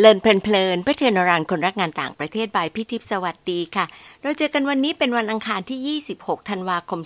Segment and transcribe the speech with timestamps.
[0.00, 3.84] เลินเพลินเพื่อเชิญรันคนรักงานต่างประเทศบายพี่ทิพย์สวัสดีค่ะ
[4.22, 7.00] เราเจอกันวันนี้เป็นวันอังคารที่ 26 ธันวาคม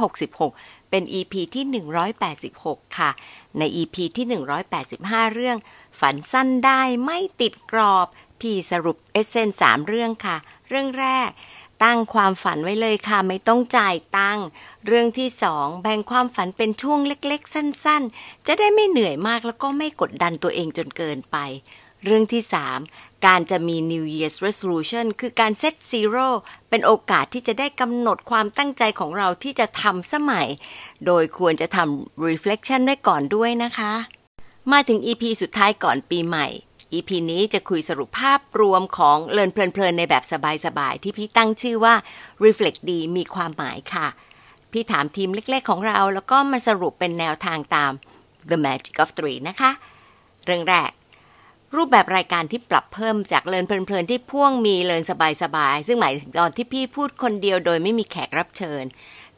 [0.00, 1.64] 2566 เป็น EP ที่
[2.30, 3.10] 186 ค่ะ
[3.58, 4.26] ใน EP ที่
[4.80, 5.56] 185 เรื่อง
[6.00, 8.06] ฝันสั้นได้ไม่ติดกรอบ
[8.40, 10.36] พี่สรุปเอเซนสามเรื่องค่ะ
[10.68, 11.30] เรื่องแรก
[11.84, 14.46] ตั้งความฝันไว้เลยค่ะไม่ต้องจ่ายตังค์
[14.86, 21.38] เรื่องที่สองแบ่งความฝันเป็นช่วงเล็ก ๆ สั้น ๆ จะได้ไม่เหนื่อยมากแล้วก็ไม่กดดันตัวเองจนเกินไป
[22.04, 22.42] เรื่องที่
[22.84, 26.28] 3 การจะมี New Year's Resolution คือการเซตซีโร่
[26.68, 30.48] เป็นโอกาสที่จะได้กำหนดความตั้งใจของเราที่จะทำสมัย
[31.06, 33.92] โดยควรจะทำ reflection ไว้ก่อนด้วยนะคะ
[34.72, 36.46] มาถึง EP สุดท้ายก่อนปีใหม่
[36.94, 40.24] EP นี้จะคุยสรุปภาพรวมของเลินเพลินๆในแบบ
[40.64, 41.94] สบายๆ ที่พี่ตั้งชื่อว่า
[42.44, 44.06] reflect ดีมีความหมายค่ะ
[44.72, 47.92] พี่ถามทีมเล็กๆ ของเรา แล้วก็มาสรุปเป็นแนวทางตาม
[48.50, 49.70] The Magic of Three นะคะ
[50.44, 50.90] เรื่องแรก
[51.76, 55.02] รูปแบบรายการที่ปรับเพิ่มจากเลินเพลินๆที่พ่วงมีเลิน
[55.42, 58.84] สบายๆ ซึ่งหมายถึงตอนที่พี่พูดคนเดียวโดยไม่มีแขกรับเชิญ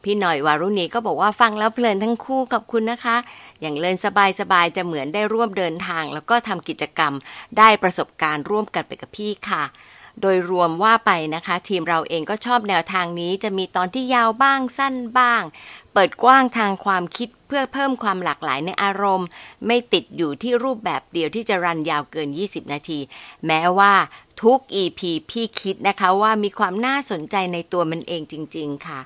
[0.03, 3.17] พี่หน่อยวารุณีก็บอกว่าฟังแล้วเพลินทั้งคู่ขอบคุณนะคะ
[3.61, 7.13] อย่างเลินสบายๆ จะเหมือนได้ร่วมเดินทาง แล้วก็ทำกิจกรรม
[7.57, 9.63] ได้ประสบการณ์ร่วมกันไปกับพี่ค่ะ
[10.21, 15.41] โดยรวมว่าไปนะคะ ทีมเราเองก็ชอบแนวทางนี้จะมีตอนที่ยาวบ้างสั้นบ้าง
[15.93, 19.27] เปิดกว้างทางความคิดเพื่อเพิ่มความหลากหลายในอารมณ์
[19.67, 22.99] ไม่ติดอยู่ที่รูปแบบเดียวที่จะรันยาวเกิน 20 นาที
[23.45, 23.93] แม้ว่า
[24.41, 29.01] ทุก EP พี่คิดนะคะว่ามีความน่าสนใจในตัวมันเองจริง ๆ ค่ะ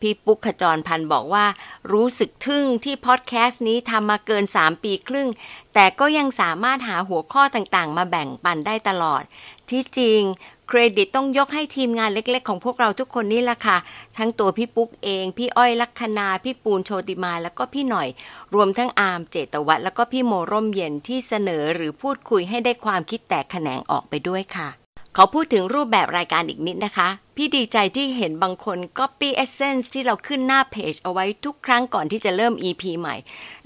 [0.00, 1.46] พี่ปุ๊กขจรพันธ์บอกว่า
[1.92, 5.28] รู้สึกทึ่งที่พอดแคสต์นี้ทำมาเกิน 3 ปีครึ่ง
[5.74, 9.22] แต่ก็ยังสามารถหาหัวข้อต่างๆ มาแบ่งปันได้ตลอด
[9.70, 10.20] ที่จริง
[10.68, 13.76] เครดิตต้องยกให้ทีมงานเล็ก ๆ ของพวกเราทุกคนนี่แหละค่ะ
[14.18, 18.08] ทั้งตัวพี่ปุ๊กเอง พี่อ้อยลักคนา พี่ปูนโชติมา แล้วก็พี่หน่อย
[18.54, 24.68] รวมทั้งอาร์มเจตวัฒน์แล้วก็พี่โมร่มเย็นที่เสนอหรือพูดคุยให้ได้ความคิดแตกแขนงออกไปด้วยค่ะ
[25.16, 33.14] ขอพูดถึงรูปแบบรายการอีกนิดนะคะ พี่ดีใจที่เห็นบางคน Copy Essence ที่เราขึ้นหน้าเพจเอาไว้ทุกครั้งก่อนที่จะเริ่ม EP ใหม่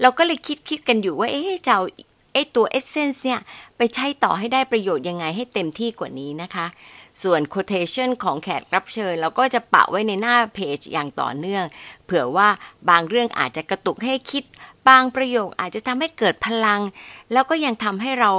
[0.01, 1.83] เราก็เลยคิดคิดกันอยู่ว่า เอ๊ะจะเอา
[2.33, 3.39] ไอ้ตัว Essence เนี่ย
[3.77, 6.65] ไปใช้ต่อให้ได้ประโยชน์ยังไงให้เต็มที่กว่านี้นะคะ
[7.23, 11.65] ส่วน quotation ของแขกรับเชิญ เราก็จะปะไว้ในหน้าเพจอย่างต่อเนื่อง
[12.05, 12.49] เผื่อว่า
[12.89, 14.43] บางเรื่องอาจจะกระตุกให้คิด
[14.89, 16.81] บางประโยคอาจจะทำให้เกิดพลัง
[17.33, 18.31] แล้วก็ยังทำให้เรา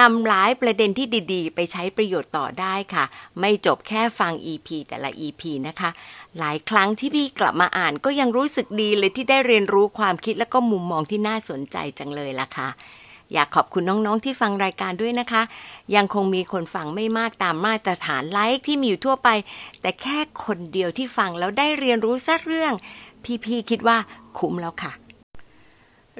[0.00, 3.04] นำหลายประเด็นที่ดีๆ ไปใช้ประโยชน์ต่อได้ค่ะ
[3.40, 5.90] ไม่จบแค่ฟัง EP แต่ละ EP นะคะ
[6.38, 12.68] หลายครั้งที่พี่กลับมาอ่านก็ยังรู้สึกดีเลยที่ได้เรียนรู้ความคิดและก็มุมมองที่น่าสนใจจังเลยล่ะค่ะ
[13.32, 15.42] อยากขอบคุณน้องๆที่ฟังรายการด้วยนะคะ
[15.94, 19.28] ยังคงมีคนฟังไม่มากตามมาตรฐานไลค์ที่มีอยู่ทั่วไป
[19.80, 22.72] แต่แค่คนเดียวที่ฟังแล้วได้เรียนรู้สักเรื่อง
[23.44, 23.98] พี่ๆคิดว่า
[24.38, 24.92] คุ้มแล้วค่ะ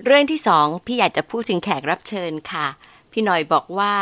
[0.04, 2.66] เรื่องที่สองพี่อยากจะพูดถึงแขกรับเชิญค่ะ
[3.12, 3.94] พี่หน่อยบอกว่า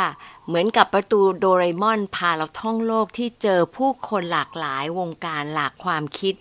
[0.47, 6.33] เหมือนกับประตูโดเรมอนพาเราท่องโลกที่เจอผู้คนหลากหลายวงการหลากความคิด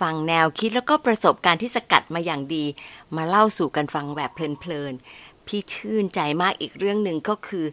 [0.00, 2.64] ฟังแนวคิดแล้วก็ประสบการณ์ที่สกัดมาอย่างดี
[3.16, 7.64] มาเล่าสู่กันฟังแบบเพลินๆ พี่ชื่นใจมากอีกเรื่องหนึ่งก็คือ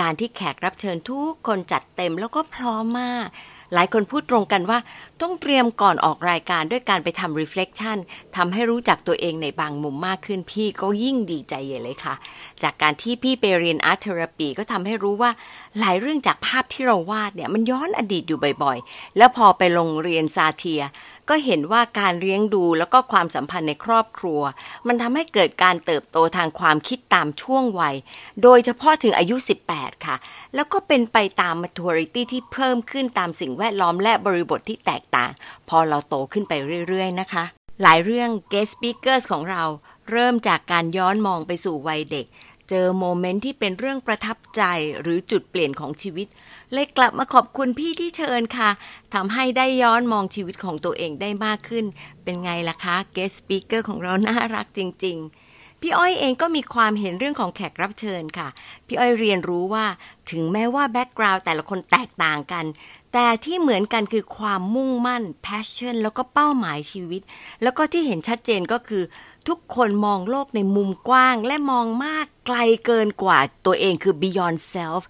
[0.00, 3.26] การที่แขกรับเชิญทุกคนจัดเต็มแล้วก็พร้อมมาก
[3.74, 4.78] หลายคนพูดตรงกันว่า
[5.22, 7.98] ต้องเตรียมก่อนออกรายการด้วยการไปทำ reflection
[8.36, 12.14] ทำให้รู้จักตัวเองในบางมุมมากขึ้นพี่ก็ยิ่งดีใจใหญ่เลยค่ะ
[12.62, 15.30] จากการที่พี่ไปเรียน art therapy ก็ทำให้รู้ว่า
[15.78, 20.84] หลายเรื่องจากภาพที่เราวาดเนี่ยมันย้อนอดีตอยู่บ่อยๆ แล้วพอไปลงเรียนซาเทีย
[21.32, 24.40] ก็เห็นว่าการเลี้ยงดูแล้วก็ความสัมพันธ์ในครอบครัว
[24.86, 27.94] มันทำให้เกิดการเติบโตทางความคิดตามช่วงวัย
[28.42, 29.36] โดยเฉพาะถึงอายุ
[29.70, 30.16] 18 ค่ะ
[30.54, 35.32] แล้วก็เป็นไปตาม maturity ที่เพิ่มขึ้นตามสิ่งแวดล้อมและบริบทที่แตกต่าง
[35.68, 36.52] พอเราโตขึ้นไป
[36.88, 37.44] เรื่อยๆนะคะ
[37.82, 39.62] หลายเรื่อง guest speakers ของเรา
[40.10, 42.26] เริ่มจากการย้อนมองไปสู่วัยเด็ก
[42.68, 44.62] เจอโมเมนต์ที่เป็นเรื่องประทับใจ
[45.00, 46.26] หรือจุดเปลี่ยนของชีวิต
[46.72, 48.70] เลยกลับมาขอบคุณพี่ที่เชิญค่ะ
[49.14, 51.84] ทำให้ได้ย้อนมองชีวิตของตัวเองได้มากขึ้น
[52.24, 55.39] เป็นไงล่ะคะ guest speaker ของเราน่ารักจริง ๆ
[55.80, 58.48] พี่อ้อยเองก็มีความเห็นเรื่องของแขกรับเชิญค่ะ
[58.86, 59.86] พี่อ้อยเรียนรู้ว่า
[60.30, 62.64] ถึงแม้ว่าแบ็กกราวด์แต่ละคนแตกต่างกัน
[63.12, 67.22] แต่ที่เหมือนกันคือความมุ่งมั่น passion แล้วก็เป้าหมายชีวิต
[67.62, 69.02] แล้วก็ที่เห็นชัดเจนก็คือ
[69.48, 75.02] ทุกคนมองโลกในมุมกว้าง และมองมากไกลเกินกว่าตัวเองคือ beyond self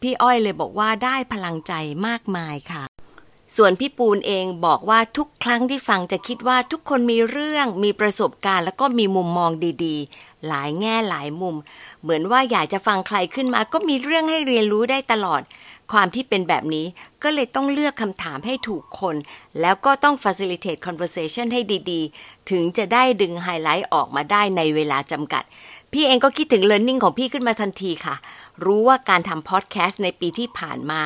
[0.00, 1.72] พี่อ้อยเลยบอกว่าได้พลังใจ
[2.06, 2.89] มากมายค่ะ
[3.56, 9.50] ส่วนพี่ปูนเองบอกว่าทุกครั้งที่ฟังจะคิดว่าทุกคนมีเรื่องมีประสบการณ์ แล้วก็มีมุมมอง
[9.84, 11.56] ดีๆ หลายแง่หลายมุม
[12.02, 15.42] เหมือนว่าอยากจะฟังใครขึ้นมา ก็มีเรื่องให้เรียนรู้ได้ตลอด
[15.92, 16.86] ความที่เป็นแบบนี้
[17.22, 19.16] ก็เลยต้องเลือกคำถามให้ถูกคน
[19.60, 21.60] แล้วก็ต้อง facilitate conversation ให้
[21.90, 25.44] ดีๆ ถึงจะได้ดึงไฮไลท์ออกมาได้ในเวลาจำกัด
[25.92, 28.16] พี่เองก็คิดถึง learning ของพี่ขึ้นมาทันทีค่ะ
[28.64, 31.00] รู้ว่าการทำพอดแคสต์ในปีที่ผ่านมา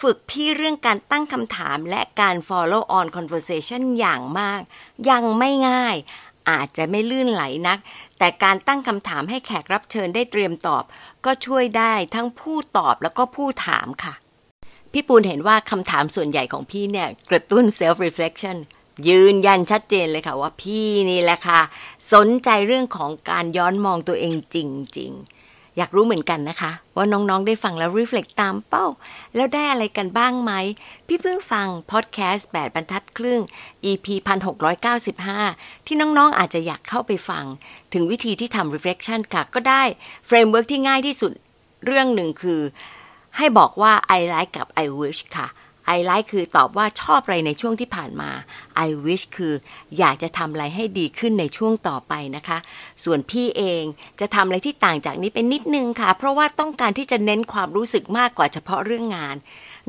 [0.00, 4.60] ฝึกพี่เรื่องการตั้งคำถามและการ follow on conversation อย่างมาก
[5.10, 5.96] ยังไม่ง่าย
[6.50, 7.78] อาจจะไม่ลื่นไหลนัก
[8.18, 10.84] แต่การตั้งคำถามให้แขกรับเชิญได้เตรียมตอบ
[11.24, 14.14] ก็ช่วยได้ทั้งผู้ตอบแล้วก็ผู้ถามค่ะ
[14.92, 18.56] พี่ปูนเห็นว่าคำถามส่วนใหญ่ของพี่เนี่ย กระตุ้น self reflection
[19.08, 21.60] ยืนยันชัดเจนเลยค่ะว่าพี่นี่แหละค่ะ
[22.12, 24.56] สนใจเรื่องของการย้อนมองตัวเองจ
[24.98, 28.86] ริง ๆ อยากรู้เหมือนกันนะคะ ว่าน้องๆได้ฟังแล้วรีเฟล็กตามเป้า
[29.34, 30.52] แล้วได้อะไรกันบ้างไหม
[31.06, 33.40] พี่เพิ่งฟังพอดแคสต์8บรรทัดครึ่ง
[33.90, 34.06] EP
[34.76, 37.44] 1695 ที่น้องๆอาจจะอยากเข้าไปฟัง
[37.92, 39.82] ถึงวิธีที่ทำ reflection ค่ะ ก็ได้
[40.26, 41.32] framework ที่ง่ายที่สุด
[41.84, 42.60] เรื่องหนึ่งคือ
[43.36, 45.46] ให้บอกว่า I like กับ I wish ค่ะ
[45.96, 48.30] I like คือตอบว่าชอบอะไรในช่วงที่ผ่านมา
[48.86, 49.54] I wish คือ
[49.98, 52.58] อยากจะทำอะไรให้ดีขึ้นในช่วงต่อไปนะคะ
[53.04, 53.82] ส่วนพี่เอง
[54.20, 59.36] จะทำอะไรที่ต่างจากนี้เป็นนิดนึงค่ะ เพราะว่าต้องการที่จะเน้นความรู้สึกมากกว่าเฉพาะเรื่องงาน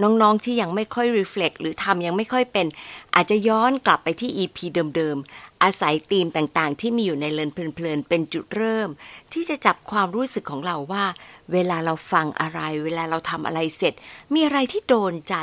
[0.01, 2.67] น้องๆที่ยังไม่ค่อย reflect หรือทำยังไม่ค่อยเป็น
[3.15, 4.57] อาจจะย้อนกลับไปที่ EP
[4.95, 8.89] เดิมๆ อาศัยธีมต่างๆ ที่มีอยู่ในเลินเพลินๆ เป็นจุดเริ่ม
[9.33, 11.05] ที่จะจับความรู้สึกของเราว่า
[11.51, 13.93] เวลาเราฟังอะไร เวลาเราทำอะไรเสร็จ
[14.33, 15.35] มีอะไรที่โดนใจ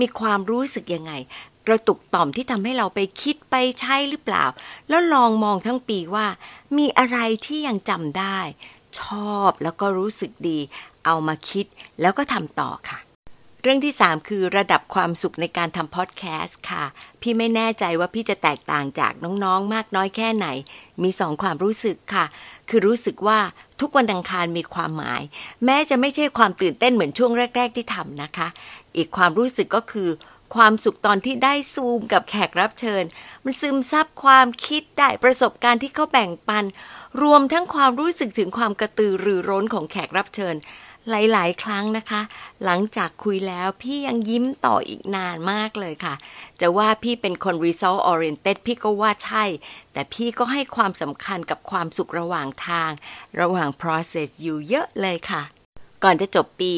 [0.00, 1.12] มีความรู้สึกยังไง
[1.66, 4.44] กระตุกต่อมที่ทำให้เราไปคิดไปใช้หรือเปล่า
[4.88, 6.26] แล้วลองมองทั้งปีว่า
[6.78, 8.38] มีอะไรที่ยังจำได้
[9.00, 9.02] ช
[9.34, 10.58] อบแล้วก็รู้สึกดี
[11.04, 11.66] เอามาคิด
[12.00, 12.98] แล้วก็ทำต่อค่ะ
[13.62, 16.84] เรื่องที่ 3 คือระดับความสุขในการทำพอดแคสต์ค่ะ
[17.20, 20.46] พี่ไม่แน่ใจว่าพี่จะแตกต่างจากน้องๆ มากน้อยแค่ไหน
[21.02, 22.24] มีสองความรู้สึกค่ะ
[22.68, 23.38] คือรู้สึกว่า
[23.80, 25.22] ทุกวันอังคารมีความหมาย
[25.64, 28.48] แม้จะไม่ใช่ความตื่นเต้นเหมือนช่วงแรก ๆ ที่ทำนะคะ
[28.96, 30.08] อีกความรู้สึกก็คือ
[30.54, 33.04] ความสุขตอนที่ได้ซูมกับแขกรับเชิญ
[33.44, 36.64] มันซึมซับความคิดได้ประสบการณ์ที่เขาแบ่งปัน
[37.22, 40.54] รวมทั้งความรู้สึกถึงความกระตือรือร้นของแขกรับเชิญ
[41.10, 42.20] หลายๆ ครั้งนะคะ
[42.64, 46.14] หลังจากคุยแล้วพี่ยังยิ้มต่ออีกนานมากเลยค่ะ
[46.60, 49.44] จะว่าพี่เป็นคน result oriented พี่ก็ว่าใช่
[49.92, 52.90] แต่พี่ก็ให้ความสำคัญกับความสุขระหว่างทาง
[53.40, 55.42] ระหว่าง process อยู่เยอะเลยค่ะ
[56.04, 56.74] ก่อนจะจบปี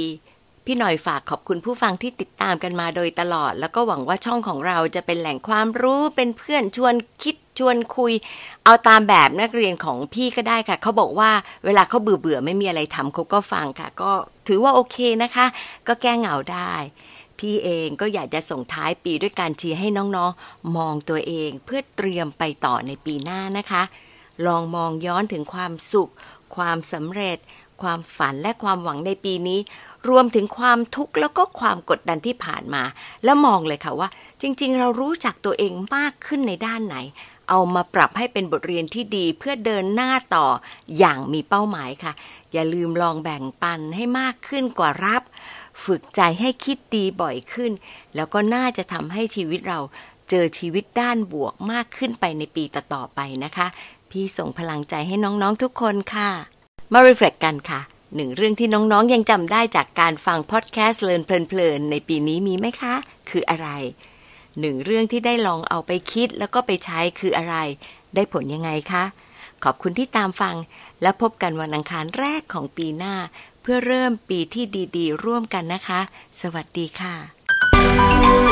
[0.66, 8.12] พี่หน่อยฝากขอบคุณผู้ฟังที่ติดตามกันมาโดยตลอด แล้วก็หวังว่าช่องของเราจะเป็นแหล่งความรู้เป็นเพื่อนชวนคิด ชวนคุย
[8.64, 11.30] เอาตามแบบนักเรียนของพี่ก็ได้ค่ะ เขาบอกว่า
[11.64, 14.12] เวลาเขาเบื่อเบื่อไม่มีอะไรทำเขาก็ฟังค่ะ ก็
[14.48, 15.46] ถือว่าโอเคนะคะ
[15.88, 16.72] ก็แก้เหงาได้
[17.38, 23.82] พี่เองก็อยากจะส่งท้ายปีด้วยการเชียร์ให้น้องๆ มองตัวเองเพื่อเตรียมไปต่อในปีหน้านะคะ
[24.46, 26.12] ลองมองย้อนถึงความสุข
[26.56, 27.38] ความสำเร็จ
[27.82, 29.58] ความฝันและความหวังในปีนี้
[30.08, 32.82] รวมถึงความทุกข์แล้วก็ความกดดันที่ผ่านมา
[33.24, 34.08] แล้วมองเลยค่ะว่า
[34.42, 36.96] จริง ๆ เรารู้จักตัวเองมากขึ้นในด้านไหน
[37.48, 40.46] เอามาปรับให้เป็นบทเรียนที่ดีเพื่อเดินหน้าต่อ
[40.98, 42.12] อย่างมีเป้าหมายค่ะ
[42.52, 45.22] อย่าลืมลองแบ่งปันให้มากขึ้นกว่ารับ
[45.84, 47.72] ฝึกใจให้คิดดีบ่อยขึ้น
[48.14, 49.80] แล้วก็น่าจะทำให้ชีวิตเรา
[50.30, 53.66] เจอชีวิตด้านบวกมากขึ้นไปในปีต่อๆไปนะคะ
[54.10, 56.30] พี่ส่งพลังใจให้น้องๆทุกคนค่ะ
[56.92, 57.80] มา reflect กันค่ะ
[58.14, 62.94] หนึ่งเรื่องที่น้องๆยังจำได้จากการฟังพอดแคสต์ Learn เพลินๆในปีนี้มีไหมคะ
[63.30, 63.68] คืออะไร
[64.60, 67.56] หนึ่งเรื่องที่ได้ลองเอาไปคิดแล้วก็ไปใช้คืออะไร
[68.14, 69.04] ได้ผลยังไงคะ
[69.64, 70.56] ขอบคุณที่ตามฟัง
[71.02, 73.14] และพบกันวันอังคารแรกของปีหน้า
[73.62, 74.64] เพื่อเริ่มปีที่
[74.96, 76.00] ดีๆ ร่วมกันนะคะ
[76.40, 78.49] สวัสดีค่ะ